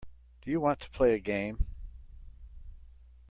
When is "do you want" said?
0.41-0.79